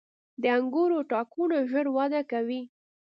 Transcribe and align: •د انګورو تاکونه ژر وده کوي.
•د 0.41 0.43
انګورو 0.57 0.99
تاکونه 1.11 1.57
ژر 1.71 1.85
وده 1.97 2.21
کوي. 2.31 2.61